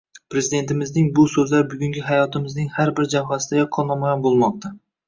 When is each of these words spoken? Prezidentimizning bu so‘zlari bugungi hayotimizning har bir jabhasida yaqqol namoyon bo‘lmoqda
Prezidentimizning 0.35 1.11
bu 1.19 1.25
so‘zlari 1.35 1.67
bugungi 1.75 2.07
hayotimizning 2.09 2.75
har 2.79 2.95
bir 3.01 3.13
jabhasida 3.17 3.63
yaqqol 3.65 3.91
namoyon 3.95 4.27
bo‘lmoqda 4.29 4.79